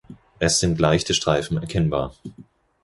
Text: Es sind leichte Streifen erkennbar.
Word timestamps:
Es 0.39 0.59
sind 0.59 0.79
leichte 0.79 1.13
Streifen 1.13 1.57
erkennbar. 1.57 2.15